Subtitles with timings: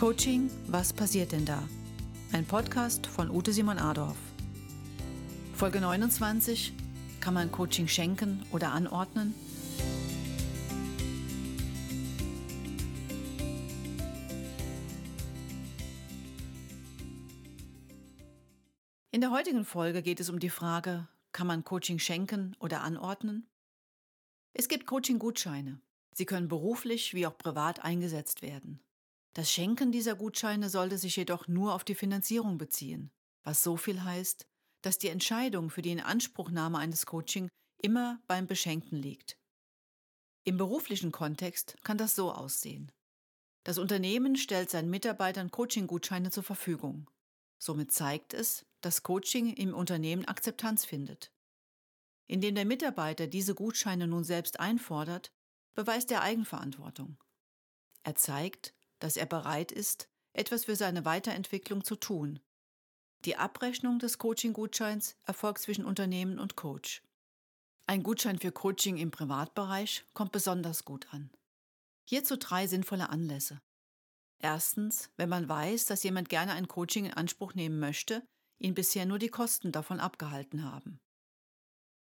[0.00, 1.62] Coaching, was passiert denn da?
[2.32, 4.16] Ein Podcast von Ute Simon Adorf.
[5.52, 6.72] Folge 29.
[7.20, 9.34] Kann man Coaching schenken oder anordnen?
[19.10, 23.46] In der heutigen Folge geht es um die Frage, kann man Coaching schenken oder anordnen?
[24.54, 25.78] Es gibt Coaching-Gutscheine.
[26.14, 28.80] Sie können beruflich wie auch privat eingesetzt werden.
[29.34, 33.10] Das Schenken dieser Gutscheine sollte sich jedoch nur auf die Finanzierung beziehen,
[33.44, 34.46] was so viel heißt,
[34.82, 37.48] dass die Entscheidung für die Inanspruchnahme eines Coaching
[37.82, 39.38] immer beim Beschenkten liegt.
[40.44, 42.90] Im beruflichen Kontext kann das so aussehen.
[43.62, 47.10] Das Unternehmen stellt seinen Mitarbeitern Coaching-Gutscheine zur Verfügung.
[47.58, 51.30] Somit zeigt es, dass Coaching im Unternehmen Akzeptanz findet.
[52.26, 55.30] Indem der Mitarbeiter diese Gutscheine nun selbst einfordert,
[55.74, 57.18] beweist er Eigenverantwortung.
[58.02, 62.38] Er zeigt, dass er bereit ist, etwas für seine Weiterentwicklung zu tun.
[63.24, 67.02] Die Abrechnung des Coaching-Gutscheins erfolgt zwischen Unternehmen und Coach.
[67.86, 71.30] Ein Gutschein für Coaching im Privatbereich kommt besonders gut an.
[72.04, 73.60] Hierzu drei sinnvolle Anlässe.
[74.38, 78.26] Erstens, wenn man weiß, dass jemand gerne ein Coaching in Anspruch nehmen möchte,
[78.58, 80.98] ihn bisher nur die Kosten davon abgehalten haben.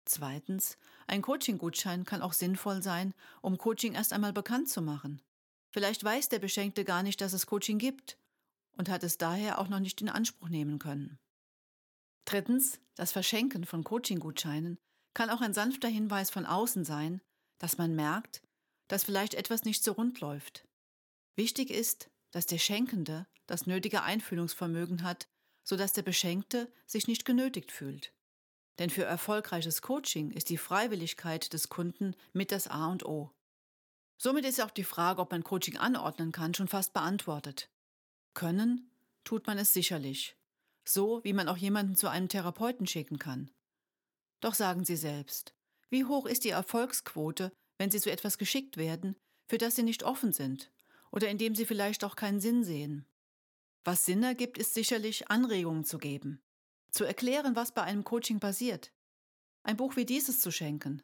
[0.06, 5.22] Zweitens, ein Coaching-Gutschein kann auch sinnvoll sein, um Coaching erst einmal bekannt zu machen.
[5.78, 8.18] Vielleicht weiß der Beschenkte gar nicht, dass es Coaching gibt
[8.72, 11.20] und hat es daher auch noch nicht in Anspruch nehmen können.
[12.26, 14.80] Drittens, das Verschenken von Coaching-Gutscheinen
[15.14, 17.22] kann auch ein sanfter Hinweis von außen sein,
[17.60, 18.42] dass man merkt,
[18.88, 20.68] dass vielleicht etwas nicht so rund läuft.
[21.36, 25.28] Wichtig ist, dass der Schenkende das nötige Einfühlungsvermögen hat,
[25.64, 28.16] sodass der Beschenkte sich nicht genötigt fühlt.
[28.80, 33.32] Denn für erfolgreiches Coaching ist die Freiwilligkeit des Kunden mit das A und O.
[34.18, 37.70] Somit ist auch die Frage, ob man Coaching anordnen kann, schon fast beantwortet.
[38.34, 38.90] Können
[39.24, 40.36] tut man es sicherlich,
[40.86, 43.52] so wie man auch jemanden zu einem Therapeuten schicken kann.
[44.40, 45.54] Doch sagen Sie selbst,
[45.90, 49.16] wie hoch ist die Erfolgsquote, wenn Sie zu etwas geschickt werden,
[49.48, 50.72] für das Sie nicht offen sind
[51.12, 53.06] oder in dem Sie vielleicht auch keinen Sinn sehen?
[53.84, 56.42] Was Sinn ergibt, ist sicherlich Anregungen zu geben,
[56.92, 58.92] zu erklären, was bei einem Coaching passiert,
[59.64, 61.04] ein Buch wie dieses zu schenken,